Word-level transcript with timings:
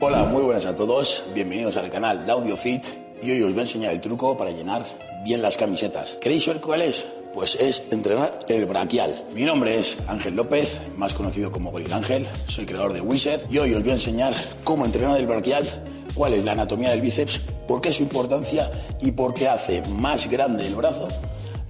Hola, 0.00 0.24
muy 0.24 0.42
buenas 0.42 0.66
a 0.66 0.74
todos. 0.74 1.24
Bienvenidos 1.32 1.76
al 1.76 1.88
canal 1.88 2.26
de 2.26 2.32
AudioFit 2.32 2.84
y 3.22 3.30
hoy 3.30 3.42
os 3.42 3.50
voy 3.50 3.60
a 3.60 3.62
enseñar 3.62 3.92
el 3.92 4.00
truco 4.00 4.36
para 4.36 4.50
llenar 4.50 4.84
bien 5.24 5.40
las 5.40 5.56
camisetas. 5.56 6.18
¿Queréis 6.20 6.44
saber 6.44 6.60
cuál 6.60 6.82
es? 6.82 7.08
Pues 7.32 7.54
es 7.54 7.84
entrenar 7.92 8.40
el 8.48 8.66
braquial. 8.66 9.24
Mi 9.32 9.44
nombre 9.44 9.78
es 9.78 9.98
Ángel 10.08 10.34
López, 10.34 10.80
más 10.96 11.14
conocido 11.14 11.52
como 11.52 11.70
Goril 11.70 11.92
Ángel. 11.92 12.26
Soy 12.48 12.66
creador 12.66 12.92
de 12.92 13.00
Wizard 13.00 13.42
y 13.48 13.58
hoy 13.58 13.72
os 13.72 13.82
voy 13.82 13.90
a 13.92 13.94
enseñar 13.94 14.34
cómo 14.64 14.84
entrenar 14.84 15.20
el 15.20 15.28
braquial, 15.28 15.64
cuál 16.14 16.34
es 16.34 16.44
la 16.44 16.52
anatomía 16.52 16.90
del 16.90 17.00
bíceps, 17.00 17.38
por 17.68 17.80
qué 17.80 17.92
su 17.92 18.02
importancia 18.02 18.68
y 19.00 19.12
por 19.12 19.32
qué 19.32 19.46
hace 19.46 19.82
más 19.82 20.28
grande 20.28 20.66
el 20.66 20.74
brazo 20.74 21.06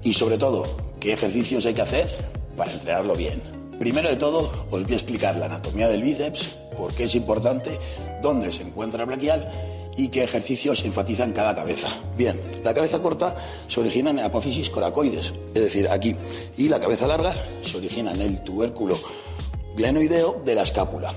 y 0.03 0.15
sobre 0.15 0.39
todo 0.39 0.65
qué 0.99 1.13
ejercicios 1.13 1.67
hay 1.67 1.75
que 1.75 1.83
hacer 1.83 2.09
para 2.57 2.73
entrenarlo 2.73 3.15
bien. 3.15 3.58
Primero 3.79 4.09
de 4.09 4.17
todo, 4.17 4.51
os 4.71 4.83
voy 4.85 4.93
a 4.93 4.97
explicar 4.97 5.37
la 5.37 5.47
anatomía 5.47 5.89
del 5.89 6.03
bíceps, 6.03 6.57
por 6.77 6.93
qué 6.95 7.05
es 7.05 7.15
importante, 7.15 7.79
dónde 8.21 8.51
se 8.53 8.63
encuentra 8.63 9.03
el 9.03 9.07
braquial 9.07 9.51
y 9.97 10.09
qué 10.09 10.25
ejercicios 10.25 10.81
se 10.81 10.87
enfatizan 10.87 11.33
cada 11.33 11.55
cabeza. 11.55 11.89
Bien, 12.17 12.41
la 12.65 12.75
cabeza 12.75 13.01
corta 13.01 13.37
se 13.69 13.81
origina 13.81 14.11
en 14.11 14.19
el 14.19 14.25
apófisis 14.25 14.69
coracoides, 14.71 15.33
es 15.55 15.63
decir, 15.63 15.89
aquí, 15.89 16.17
y 16.57 16.69
la 16.69 16.81
cabeza 16.81 17.07
larga 17.07 17.35
se 17.63 17.77
origina 17.77 18.13
en 18.13 18.21
el 18.21 18.43
tubérculo 18.43 18.99
glenoideo 19.77 20.43
de 20.45 20.55
la 20.57 20.63
escápula. 20.63 21.13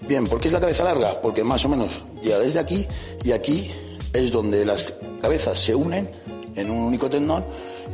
Bien, 0.00 0.26
¿por 0.28 0.40
qué 0.40 0.48
es 0.48 0.54
la 0.54 0.60
cabeza 0.60 0.84
larga? 0.84 1.20
Porque 1.20 1.42
más 1.42 1.64
o 1.64 1.68
menos 1.68 2.02
llega 2.22 2.38
desde 2.38 2.60
aquí 2.60 2.86
y 3.24 3.32
aquí 3.32 3.70
es 4.12 4.30
donde 4.30 4.64
las 4.64 4.94
cabezas 5.20 5.58
se 5.58 5.74
unen 5.74 6.08
en 6.54 6.70
un 6.70 6.78
único 6.78 7.10
tendón 7.10 7.44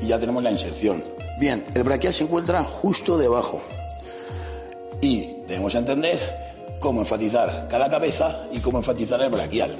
y 0.02 0.08
ya 0.08 0.18
tenemos 0.18 0.42
la 0.42 0.50
inserción. 0.50 1.04
Bien, 1.38 1.64
el 1.74 1.84
braquial 1.84 2.12
se 2.12 2.24
encuentra 2.24 2.62
justo 2.64 3.16
debajo, 3.16 3.62
y 5.00 5.36
debemos 5.46 5.74
entender 5.74 6.18
cómo 6.80 7.00
enfatizar 7.00 7.68
cada 7.70 7.88
cabeza 7.88 8.46
y 8.52 8.60
cómo 8.60 8.78
enfatizar 8.78 9.20
el 9.20 9.30
braquial. 9.30 9.76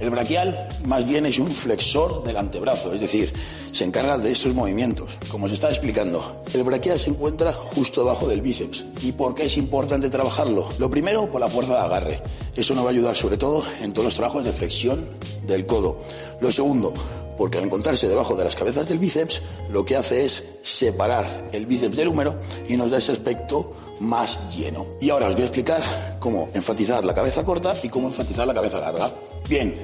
El 0.00 0.10
braquial 0.10 0.68
más 0.84 1.06
bien 1.06 1.24
es 1.24 1.38
un 1.38 1.52
flexor 1.52 2.24
del 2.24 2.36
antebrazo, 2.36 2.92
es 2.92 3.00
decir, 3.00 3.32
se 3.70 3.84
encarga 3.84 4.18
de 4.18 4.32
estos 4.32 4.52
movimientos. 4.52 5.16
Como 5.30 5.48
se 5.48 5.54
está 5.54 5.68
explicando, 5.68 6.42
el 6.52 6.64
braquial 6.64 6.98
se 6.98 7.10
encuentra 7.10 7.52
justo 7.52 8.02
debajo 8.02 8.26
del 8.26 8.42
bíceps. 8.42 8.84
¿Y 9.02 9.12
por 9.12 9.36
qué 9.36 9.44
es 9.44 9.56
importante 9.56 10.10
trabajarlo? 10.10 10.68
Lo 10.78 10.90
primero, 10.90 11.30
por 11.30 11.40
la 11.40 11.48
fuerza 11.48 11.74
de 11.74 11.80
agarre. 11.80 12.22
Eso 12.56 12.74
nos 12.74 12.84
va 12.84 12.88
a 12.88 12.92
ayudar 12.92 13.14
sobre 13.14 13.36
todo 13.36 13.62
en 13.80 13.92
todos 13.92 14.06
los 14.06 14.14
trabajos 14.16 14.44
de 14.44 14.52
flexión 14.52 15.08
del 15.46 15.64
codo. 15.64 16.02
Lo 16.40 16.50
segundo, 16.50 16.92
porque 17.38 17.58
al 17.58 17.64
encontrarse 17.64 18.08
debajo 18.08 18.34
de 18.34 18.44
las 18.44 18.56
cabezas 18.56 18.88
del 18.88 18.98
bíceps, 18.98 19.42
lo 19.70 19.84
que 19.84 19.96
hace 19.96 20.24
es 20.24 20.44
separar 20.62 21.46
el 21.52 21.66
bíceps 21.66 21.96
del 21.96 22.08
húmero 22.08 22.36
y 22.68 22.76
nos 22.76 22.90
da 22.90 22.98
ese 22.98 23.12
aspecto 23.12 23.74
más 24.00 24.54
lleno. 24.54 24.86
Y 25.00 25.10
ahora 25.10 25.28
os 25.28 25.34
voy 25.34 25.42
a 25.42 25.46
explicar 25.46 26.16
cómo 26.18 26.48
enfatizar 26.54 27.04
la 27.04 27.14
cabeza 27.14 27.44
corta 27.44 27.74
y 27.82 27.88
cómo 27.88 28.08
enfatizar 28.08 28.46
la 28.46 28.54
cabeza 28.54 28.80
larga. 28.80 29.12
Bien, 29.48 29.74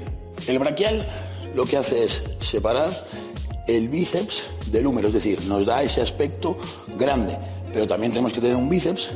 el 0.46 0.58
braquial 0.58 1.06
lo 1.54 1.64
que 1.64 1.76
hace 1.76 2.04
es 2.04 2.22
separar 2.40 3.06
el 3.66 3.88
bíceps 3.88 4.44
del 4.66 4.86
húmero, 4.86 5.08
es 5.08 5.14
decir, 5.14 5.44
nos 5.44 5.66
da 5.66 5.82
ese 5.82 6.00
aspecto 6.00 6.56
grande, 6.96 7.38
pero 7.72 7.86
también 7.86 8.12
tenemos 8.12 8.32
que 8.32 8.40
tener 8.40 8.56
un 8.56 8.68
bíceps 8.68 9.10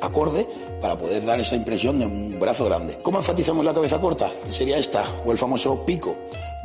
acorde 0.00 0.46
para 0.84 0.98
poder 0.98 1.24
dar 1.24 1.40
esa 1.40 1.56
impresión 1.56 1.98
de 1.98 2.04
un 2.04 2.38
brazo 2.38 2.66
grande. 2.66 2.98
¿Cómo 3.00 3.16
enfatizamos 3.16 3.64
la 3.64 3.72
cabeza 3.72 3.98
corta? 3.98 4.30
Sería 4.50 4.76
esta, 4.76 5.02
o 5.24 5.32
el 5.32 5.38
famoso 5.38 5.82
pico. 5.86 6.14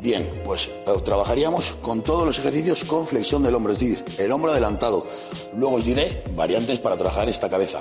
Bien, 0.02 0.42
pues 0.44 0.68
eh, 0.68 0.94
trabajaríamos 1.06 1.78
con 1.82 2.02
todos 2.02 2.26
los 2.26 2.38
ejercicios 2.38 2.84
con 2.84 3.06
flexión 3.06 3.42
del 3.44 3.56
hombro, 3.56 3.72
es 3.72 3.80
decir, 3.80 4.04
el 4.18 4.30
hombro 4.34 4.52
adelantado. 4.52 5.08
Luego 5.56 5.78
os 5.78 5.86
diré 5.86 6.22
variantes 6.36 6.82
para 6.82 6.98
trabajar 6.98 7.30
esta 7.30 7.48
cabeza. 7.48 7.80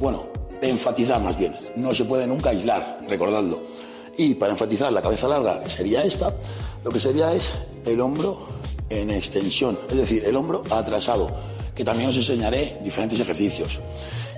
Bueno, 0.00 0.26
enfatizar 0.60 1.22
más 1.22 1.38
bien, 1.38 1.56
no 1.76 1.94
se 1.94 2.06
puede 2.06 2.26
nunca 2.26 2.50
aislar, 2.50 2.98
recordadlo. 3.08 3.60
Y 4.16 4.34
para 4.34 4.54
enfatizar 4.54 4.92
la 4.92 5.00
cabeza 5.00 5.28
larga, 5.28 5.62
que 5.62 5.70
sería 5.70 6.02
esta, 6.02 6.34
lo 6.82 6.90
que 6.90 6.98
sería 6.98 7.32
es 7.34 7.52
el 7.86 8.00
hombro 8.00 8.48
en 8.90 9.12
extensión, 9.12 9.78
es 9.88 9.96
decir, 9.96 10.24
el 10.24 10.34
hombro 10.34 10.60
atrasado, 10.70 11.30
que 11.72 11.84
también 11.84 12.08
os 12.08 12.16
enseñaré 12.16 12.78
diferentes 12.82 13.20
ejercicios. 13.20 13.78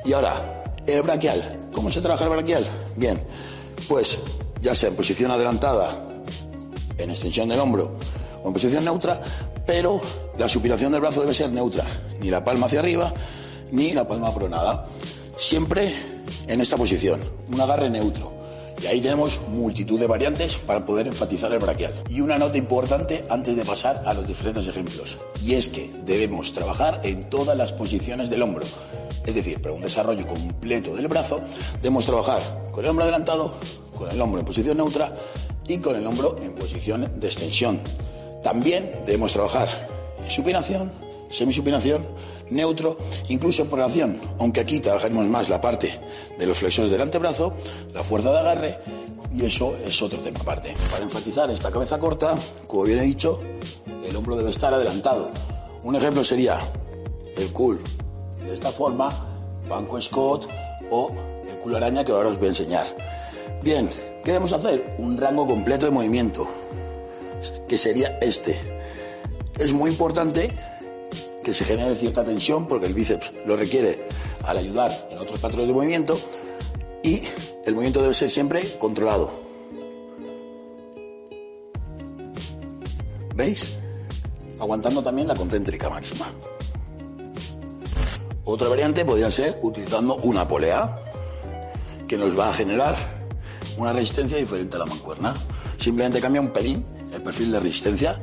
Y 0.05 0.13
ahora, 0.13 0.60
el 0.87 1.03
braquial. 1.03 1.71
¿Cómo 1.73 1.91
se 1.91 2.01
trabaja 2.01 2.25
el 2.25 2.31
braquial? 2.31 2.67
Bien, 2.97 3.23
pues 3.89 4.19
ya 4.63 4.75
sea 4.75 4.89
en 4.89 4.97
posición 4.97 5.31
adelantada 5.31 6.11
en 7.03 7.11
extensión 7.11 7.49
del 7.49 7.61
hombro 7.61 7.97
o 8.43 8.49
en 8.49 8.53
posición 8.53 8.85
neutra, 8.85 9.21
pero 9.67 10.01
la 10.39 10.49
supinación 10.49 10.93
del 10.93 11.01
brazo 11.01 11.21
debe 11.21 11.35
ser 11.35 11.51
neutra, 11.51 11.85
ni 12.21 12.31
la 12.31 12.45
palma 12.45 12.67
hacia 12.67 12.81
arriba, 12.81 13.13
ni 13.71 13.93
la 13.93 14.07
palma 14.07 14.35
pronada. 14.35 14.87
Siempre 15.39 15.95
en 16.47 16.61
esta 16.61 16.77
posición, 16.77 17.21
un 17.49 17.61
agarre 17.61 17.91
neutro. 17.91 18.41
Y 18.83 18.87
ahí 18.87 19.01
tenemos 19.01 19.41
multitud 19.49 20.01
de 20.01 20.07
variantes 20.07 20.57
para 20.57 20.87
poder 20.87 21.07
enfatizar 21.07 21.53
el 21.53 21.59
braquial. 21.59 21.95
Y 22.09 22.23
una 22.23 22.39
nota 22.39 22.57
importante 22.57 23.27
antes 23.29 23.55
de 23.55 23.65
pasar 23.65 24.03
a 24.07 24.15
los 24.15 24.27
diferentes 24.27 24.67
ejemplos. 24.67 25.19
Y 25.45 25.55
es 25.55 25.69
que 25.69 25.91
debemos 26.07 26.55
trabajar 26.55 27.01
en 27.05 27.29
todas 27.29 27.59
las 27.59 27.73
posiciones 27.73 28.31
del 28.31 28.43
hombro. 28.43 28.65
Es 29.31 29.37
decir, 29.37 29.63
para 29.63 29.73
un 29.73 29.81
desarrollo 29.81 30.27
completo 30.27 30.97
del 30.97 31.07
brazo, 31.07 31.41
debemos 31.75 32.05
trabajar 32.05 32.67
con 32.73 32.85
el 32.85 32.91
hombro 32.91 33.05
adelantado, 33.05 33.55
con 33.97 34.11
el 34.11 34.21
hombro 34.21 34.41
en 34.41 34.45
posición 34.45 34.77
neutra 34.77 35.15
y 35.69 35.79
con 35.79 35.95
el 35.95 36.05
hombro 36.05 36.37
en 36.43 36.53
posición 36.57 37.21
de 37.21 37.27
extensión. 37.29 37.81
También 38.43 38.91
debemos 39.07 39.33
trabajar 39.33 39.87
en 40.21 40.29
supinación, 40.29 40.93
semisupinación, 41.31 42.05
neutro, 42.51 42.99
incluso 43.29 43.63
en 43.63 43.69
pronación, 43.71 44.21
aunque 44.41 44.59
aquí 44.59 44.81
trabajaremos 44.81 45.29
más 45.29 45.49
la 45.49 45.61
parte 45.61 46.01
de 46.37 46.47
los 46.47 46.59
flexores 46.59 46.91
del 46.91 47.01
antebrazo, 47.01 47.55
la 47.95 48.03
fuerza 48.03 48.33
de 48.33 48.39
agarre, 48.41 48.79
y 49.33 49.45
eso 49.45 49.77
es 49.77 50.03
otro 50.03 50.19
tema 50.19 50.41
aparte. 50.41 50.75
Para 50.91 51.05
enfatizar 51.05 51.49
esta 51.53 51.71
cabeza 51.71 52.01
corta, 52.01 52.37
como 52.67 52.83
bien 52.83 52.99
he 52.99 53.05
dicho, 53.05 53.41
el 54.05 54.17
hombro 54.17 54.37
debe 54.37 54.51
estar 54.51 54.75
adelantado. 54.75 55.31
Un 55.85 55.95
ejemplo 55.95 56.25
sería 56.25 56.59
el 57.37 57.53
cool 57.53 57.81
de 58.51 58.55
esta 58.55 58.71
forma, 58.71 59.09
banco 59.69 60.01
Scott 60.01 60.47
o 60.91 61.13
el 61.49 61.59
culo 61.61 61.79
araña 61.79 62.05
que 62.05 62.13
ahora 62.13 62.29
os 62.29 62.37
voy 62.39 62.47
a 62.47 62.51
enseñar. 62.51 62.87
Bien, 63.63 63.89
¿Qué 64.25 64.33
debemos 64.33 64.53
hacer? 64.53 64.97
Un 64.99 65.17
rango 65.17 65.47
completo 65.47 65.87
de 65.87 65.93
movimiento, 65.93 66.47
que 67.67 67.79
sería 67.79 68.19
este. 68.21 68.59
Es 69.59 69.73
muy 69.73 69.91
importante 69.91 70.51
que 71.43 71.55
se 71.55 71.65
genere 71.65 71.95
cierta 71.95 72.23
tensión 72.23 72.67
porque 72.67 72.87
el 72.87 72.93
bíceps 72.93 73.33
lo 73.47 73.57
requiere 73.57 74.07
al 74.45 74.59
ayudar 74.59 75.09
en 75.11 75.19
otros 75.19 75.41
patrones 75.41 75.69
de 75.69 75.75
movimiento 75.75 76.21
y 77.03 77.23
el 77.65 77.75
movimiento 77.75 78.03
debe 78.03 78.13
ser 78.13 78.29
siempre 78.29 78.77
controlado. 78.79 79.31
¿Veis? 83.35 83.79
Aguantando 84.61 85.03
también 85.03 85.29
la 85.29 85.35
concéntrica 85.35 85.89
máxima. 85.89 86.27
Otra 88.53 88.69
variante 88.69 89.05
podría 89.05 89.31
ser 89.31 89.61
utilizando 89.63 90.17
una 90.17 90.49
polea 90.49 90.99
que 92.09 92.19
nos 92.19 92.37
va 92.37 92.49
a 92.49 92.53
generar 92.53 92.97
una 93.79 93.93
resistencia 93.93 94.39
diferente 94.39 94.75
a 94.75 94.81
la 94.81 94.87
mancuerna. 94.87 95.37
Simplemente 95.79 96.21
cambia 96.21 96.41
un 96.41 96.49
pelín 96.49 96.85
el 97.15 97.23
perfil 97.23 97.53
de 97.53 97.61
resistencia, 97.61 98.21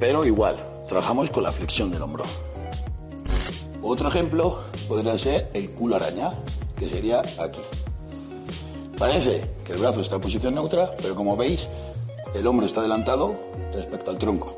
pero 0.00 0.24
igual, 0.24 0.56
trabajamos 0.88 1.30
con 1.30 1.44
la 1.44 1.52
flexión 1.52 1.92
del 1.92 2.02
hombro. 2.02 2.24
Otro 3.82 4.08
ejemplo 4.08 4.58
podría 4.88 5.16
ser 5.16 5.48
el 5.54 5.70
culo 5.70 5.94
araña, 5.94 6.30
que 6.76 6.90
sería 6.90 7.20
aquí. 7.20 7.60
Parece 8.98 9.48
que 9.64 9.74
el 9.74 9.78
brazo 9.78 10.00
está 10.00 10.16
en 10.16 10.22
posición 10.22 10.56
neutra, 10.56 10.90
pero 11.00 11.14
como 11.14 11.36
veis, 11.36 11.68
el 12.34 12.44
hombro 12.48 12.66
está 12.66 12.80
adelantado 12.80 13.36
respecto 13.72 14.10
al 14.10 14.18
tronco. 14.18 14.56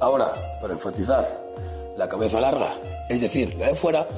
Ahora, 0.00 0.58
para 0.60 0.72
enfatizar 0.72 1.52
la 1.96 2.08
cabeza 2.08 2.40
larga, 2.40 2.72
es 3.08 3.20
decir, 3.20 3.54
la 3.58 3.68
de 3.68 3.74
fuera, 3.74 4.08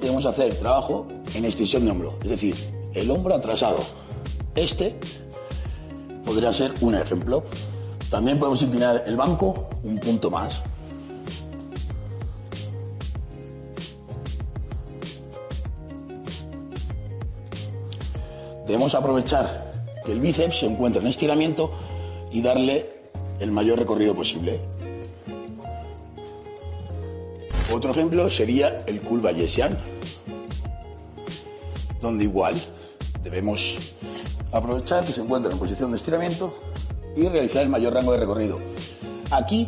debemos 0.00 0.24
hacer 0.24 0.54
trabajo 0.56 1.08
en 1.34 1.44
extensión 1.44 1.84
de 1.84 1.90
hombro, 1.90 2.18
es 2.22 2.30
decir, 2.30 2.56
el 2.94 3.10
hombro 3.10 3.34
atrasado. 3.34 3.78
Este 4.54 4.96
podría 6.24 6.52
ser 6.52 6.74
un 6.80 6.94
ejemplo. 6.94 7.44
También 8.10 8.38
podemos 8.38 8.62
inclinar 8.62 9.04
el 9.06 9.16
banco 9.16 9.68
un 9.82 9.98
punto 9.98 10.30
más. 10.30 10.62
Debemos 18.66 18.94
aprovechar 18.94 19.72
que 20.04 20.12
el 20.12 20.20
bíceps 20.20 20.60
se 20.60 20.66
encuentra 20.66 21.02
en 21.02 21.08
estiramiento 21.08 21.72
y 22.30 22.42
darle 22.42 22.86
el 23.40 23.50
mayor 23.50 23.78
recorrido 23.78 24.14
posible. 24.14 24.60
Otro 27.72 27.92
ejemplo 27.92 28.28
sería 28.30 28.84
el 28.86 29.00
curl 29.00 29.22
bayesian, 29.22 29.78
donde 32.02 32.24
igual 32.24 32.54
debemos 33.22 33.94
aprovechar 34.52 35.06
que 35.06 35.12
se 35.14 35.22
encuentra 35.22 35.50
en 35.50 35.58
posición 35.58 35.90
de 35.90 35.96
estiramiento 35.96 36.54
y 37.16 37.26
realizar 37.28 37.62
el 37.62 37.70
mayor 37.70 37.94
rango 37.94 38.12
de 38.12 38.18
recorrido. 38.18 38.58
Aquí 39.30 39.66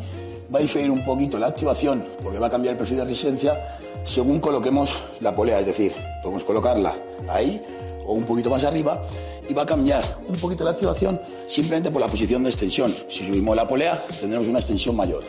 va 0.55 0.59
a 0.59 0.63
diferir 0.63 0.91
un 0.91 1.03
poquito 1.03 1.39
la 1.39 1.47
activación 1.47 2.05
porque 2.23 2.39
va 2.39 2.49
a 2.49 2.51
cambiar 2.51 2.73
el 2.73 2.79
perfil 2.79 2.99
de 2.99 3.05
resistencia 3.05 3.79
según 4.05 4.39
coloquemos 4.39 4.95
la 5.21 5.35
polea, 5.35 5.61
es 5.61 5.67
decir, 5.67 5.95
podemos 6.23 6.45
colocarla 6.45 6.95
ahí 7.27 7.63
o 8.05 8.13
un 8.13 8.25
poquito 8.25 8.51
más 8.51 8.65
arriba 8.65 9.01
y 9.49 9.55
va 9.55 9.63
a 9.63 9.67
cambiar 9.67 10.19
un 10.29 10.37
poquito 10.37 10.63
la 10.63 10.73
activación 10.73 11.19
simplemente 11.47 11.91
por 11.91 12.03
la 12.03 12.09
posición 12.09 12.43
de 12.43 12.51
extensión. 12.51 12.95
Si 13.09 13.27
subimos 13.27 13.57
la 13.57 13.67
polea 13.67 14.05
tendremos 14.21 14.47
una 14.47 14.59
extensión 14.59 14.95
mayor. 14.95 15.25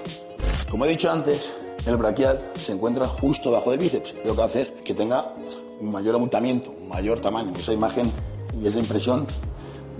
Como 0.69 0.83
he 0.83 0.89
dicho 0.89 1.09
antes, 1.09 1.39
el 1.85 1.97
braquial 1.97 2.51
se 2.57 2.71
encuentra 2.71 3.07
justo 3.07 3.49
debajo 3.49 3.71
del 3.71 3.79
bíceps, 3.79 4.15
lo 4.25 4.35
que 4.35 4.41
a 4.41 4.45
hacer 4.45 4.73
que 4.83 4.93
tenga 4.93 5.33
un 5.79 5.91
mayor 5.91 6.15
abultamiento, 6.15 6.71
un 6.71 6.89
mayor 6.89 7.19
tamaño, 7.19 7.53
esa 7.57 7.73
imagen 7.73 8.11
y 8.59 8.67
esa 8.67 8.79
impresión 8.79 9.27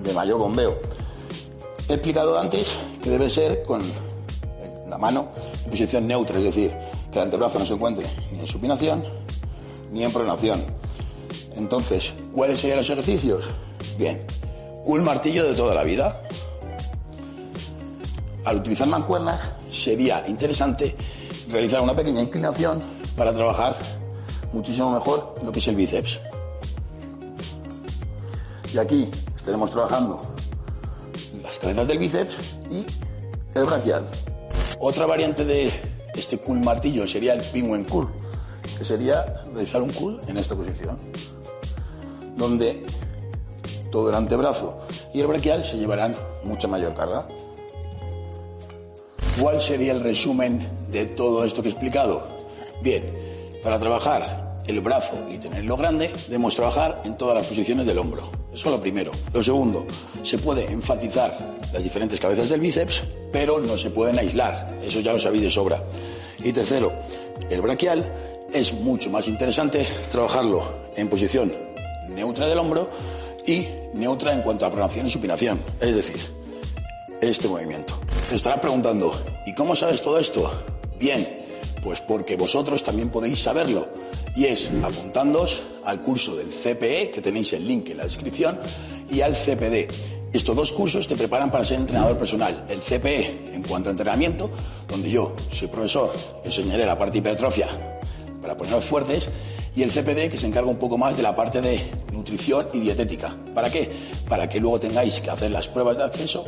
de 0.03 0.13
mayor 0.13 0.39
bombeo. 0.39 0.79
He 1.87 1.93
explicado 1.93 2.39
antes 2.39 2.75
que 3.03 3.09
debe 3.09 3.29
ser 3.29 3.63
con 3.63 3.83
la 4.89 4.97
mano 4.97 5.29
en 5.63 5.69
posición 5.69 6.07
neutra, 6.07 6.37
es 6.39 6.45
decir, 6.45 6.71
que 7.11 7.19
el 7.19 7.25
antebrazo 7.25 7.59
no 7.59 7.65
se 7.65 7.73
encuentre 7.73 8.07
ni 8.31 8.39
en 8.39 8.47
supinación 8.47 9.03
ni 9.91 10.03
en 10.03 10.11
pronación. 10.11 10.63
Entonces, 11.55 12.13
¿cuáles 12.33 12.59
serían 12.59 12.79
los 12.79 12.89
ejercicios? 12.89 13.45
Bien, 13.97 14.25
un 14.85 15.03
martillo 15.03 15.45
de 15.45 15.53
toda 15.53 15.73
la 15.73 15.83
vida. 15.83 16.21
Al 18.43 18.57
utilizar 18.57 18.87
mancuernas 18.87 19.39
sería 19.71 20.23
interesante 20.27 20.95
realizar 21.55 21.79
una 21.79 21.95
pequeña 21.95 22.21
inclinación 22.21 22.83
para 23.15 23.33
trabajar 23.33 23.77
muchísimo 24.51 24.91
mejor 24.91 25.35
lo 25.41 25.53
que 25.53 25.59
es 25.59 25.67
el 25.69 25.75
bíceps. 25.77 26.19
Y 28.73 28.77
aquí 28.77 29.09
estaremos 29.37 29.71
trabajando 29.71 30.21
las 31.41 31.57
cabezas 31.57 31.87
del 31.87 31.97
bíceps 31.97 32.35
y 32.69 32.85
el 33.57 33.65
braquial. 33.65 34.05
Otra 34.79 35.05
variante 35.05 35.45
de 35.45 35.71
este 36.13 36.37
cool 36.39 36.59
martillo 36.59 37.07
sería 37.07 37.33
el 37.33 37.41
penguin 37.41 37.85
curl, 37.85 38.09
que 38.77 38.83
sería 38.83 39.23
realizar 39.53 39.81
un 39.81 39.93
curl 39.93 40.19
en 40.27 40.37
esta 40.37 40.55
posición, 40.55 40.99
donde 42.35 42.85
todo 43.93 44.09
el 44.09 44.15
antebrazo 44.15 44.77
y 45.13 45.21
el 45.21 45.27
braquial 45.27 45.63
se 45.63 45.77
llevarán 45.77 46.17
mucha 46.43 46.67
mayor 46.67 46.93
carga. 46.95 47.25
¿Cuál 49.39 49.61
sería 49.61 49.91
el 49.91 49.99
resumen 49.99 50.65
de 50.91 51.05
todo 51.07 51.43
esto 51.43 51.61
que 51.61 51.67
he 51.67 51.71
explicado? 51.71 52.25
Bien, 52.81 53.03
para 53.61 53.77
trabajar 53.77 54.55
el 54.65 54.79
brazo 54.79 55.17
y 55.29 55.37
tenerlo 55.39 55.75
grande, 55.75 56.09
debemos 56.27 56.55
trabajar 56.55 57.01
en 57.03 57.17
todas 57.17 57.35
las 57.35 57.47
posiciones 57.47 57.85
del 57.85 57.97
hombro. 57.97 58.29
Eso 58.53 58.69
es 58.69 58.75
lo 58.75 58.79
primero. 58.79 59.11
Lo 59.33 59.43
segundo, 59.43 59.85
se 60.23 60.37
puede 60.37 60.71
enfatizar 60.71 61.57
las 61.73 61.83
diferentes 61.83 62.17
cabezas 62.17 62.47
del 62.47 62.61
bíceps, 62.61 63.03
pero 63.33 63.59
no 63.59 63.77
se 63.77 63.89
pueden 63.89 64.17
aislar. 64.17 64.79
Eso 64.81 65.01
ya 65.01 65.11
lo 65.11 65.19
sabéis 65.19 65.43
de 65.43 65.51
sobra. 65.51 65.83
Y 66.41 66.53
tercero, 66.53 66.93
el 67.49 67.61
braquial 67.61 68.47
es 68.53 68.71
mucho 68.73 69.09
más 69.09 69.27
interesante 69.27 69.85
trabajarlo 70.11 70.63
en 70.95 71.09
posición 71.09 71.53
neutra 72.09 72.47
del 72.47 72.59
hombro 72.59 72.89
y 73.45 73.67
neutra 73.93 74.33
en 74.33 74.41
cuanto 74.41 74.65
a 74.65 74.71
pronación 74.71 75.07
y 75.07 75.09
supinación. 75.09 75.59
Es 75.81 75.93
decir, 75.93 76.44
este 77.29 77.47
movimiento. 77.47 77.99
Te 78.29 78.35
estarás 78.35 78.59
preguntando, 78.59 79.13
¿y 79.45 79.53
cómo 79.53 79.75
sabes 79.75 80.01
todo 80.01 80.19
esto? 80.19 80.51
Bien, 80.99 81.43
pues 81.83 82.01
porque 82.01 82.35
vosotros 82.35 82.83
también 82.83 83.09
podéis 83.09 83.39
saberlo. 83.39 83.87
Y 84.35 84.45
es 84.45 84.69
apuntándoos 84.83 85.63
al 85.85 86.01
curso 86.01 86.35
del 86.35 86.47
CPE, 86.47 87.11
que 87.11 87.21
tenéis 87.21 87.53
el 87.53 87.67
link 87.67 87.89
en 87.89 87.97
la 87.97 88.03
descripción, 88.03 88.59
y 89.09 89.21
al 89.21 89.33
CPD. 89.33 89.87
Estos 90.33 90.55
dos 90.55 90.73
cursos 90.73 91.07
te 91.07 91.15
preparan 91.15 91.51
para 91.51 91.63
ser 91.63 91.79
entrenador 91.79 92.17
personal. 92.17 92.65
El 92.67 92.79
CPE 92.79 93.51
en 93.53 93.63
cuanto 93.63 93.89
a 93.89 93.91
entrenamiento, 93.91 94.49
donde 94.87 95.09
yo 95.09 95.35
soy 95.51 95.67
profesor, 95.67 96.11
enseñaré 96.43 96.85
la 96.85 96.97
parte 96.97 97.19
hipertrofia 97.19 97.67
para 98.41 98.57
poneros 98.57 98.85
fuertes, 98.85 99.29
y 99.75 99.83
el 99.83 99.91
CPD 99.91 100.29
que 100.29 100.37
se 100.37 100.47
encarga 100.47 100.69
un 100.69 100.77
poco 100.77 100.97
más 100.97 101.17
de 101.17 101.23
la 101.23 101.35
parte 101.35 101.61
de 101.61 101.79
nutrición 102.11 102.67
y 102.73 102.79
dietética. 102.79 103.33
¿Para 103.53 103.69
qué? 103.69 103.91
Para 104.27 104.47
que 104.47 104.59
luego 104.59 104.79
tengáis 104.79 105.19
que 105.19 105.29
hacer 105.29 105.51
las 105.51 105.67
pruebas 105.67 105.97
de 105.97 106.03
acceso 106.03 106.45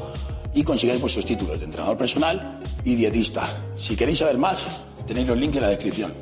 y 0.57 0.63
consigáis 0.63 1.00
vuestros 1.00 1.24
títulos 1.24 1.59
de 1.59 1.65
entrenador 1.65 1.95
personal 1.95 2.59
y 2.83 2.95
dietista. 2.95 3.48
Si 3.77 3.95
queréis 3.95 4.18
saber 4.18 4.39
más, 4.39 4.65
tenéis 5.06 5.27
los 5.27 5.38
links 5.38 5.57
en 5.57 5.62
la 5.62 5.69
descripción. 5.69 6.13